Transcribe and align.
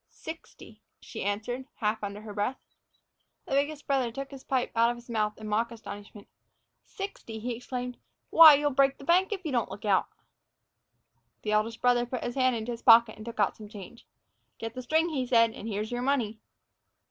"Sixty," 0.09 0.81
she 0.99 1.23
answered, 1.23 1.67
half 1.75 2.03
under 2.03 2.21
her 2.21 2.33
breath. 2.33 2.57
The 3.45 3.51
biggest 3.51 3.85
brother 3.85 4.11
took 4.11 4.31
his 4.31 4.43
pipe 4.43 4.71
out 4.75 4.89
of 4.89 4.95
his 4.95 5.11
mouth 5.11 5.37
in 5.39 5.47
mock 5.47 5.69
astonishment. 5.69 6.27
"Sixty!" 6.83 7.37
he 7.37 7.55
exclaimed. 7.55 7.99
"Why, 8.31 8.55
geewhitaker! 8.57 8.59
you'll 8.61 8.69
break 8.71 8.97
the 8.97 9.03
bank 9.03 9.31
if 9.31 9.45
you 9.45 9.51
don't 9.51 9.69
look 9.69 9.85
out!" 9.85 10.07
The 11.43 11.51
eldest 11.51 11.81
brother 11.83 12.07
put 12.07 12.23
his 12.23 12.33
hand 12.33 12.55
into 12.55 12.71
his 12.71 12.81
pocket 12.81 13.15
and 13.15 13.23
took 13.25 13.39
out 13.39 13.55
some 13.55 13.69
change. 13.69 14.07
"Get 14.57 14.73
the 14.73 14.81
string," 14.81 15.09
he 15.09 15.27
said, 15.27 15.53
"and 15.53 15.67
here's 15.67 15.91
your 15.91 16.01
money." 16.01 16.39